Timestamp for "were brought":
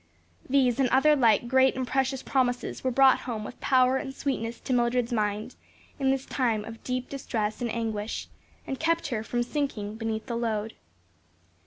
2.83-3.19